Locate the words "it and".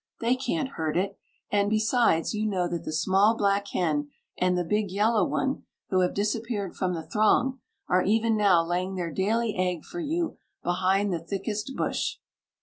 0.97-1.69